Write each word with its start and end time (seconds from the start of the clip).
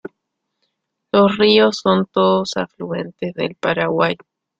Los 1.11 1.37
ríos 1.37 1.77
son 1.83 2.07
todos 2.07 2.53
afluentes 2.55 3.35
del 3.35 3.53
Paraguay. 3.53 4.15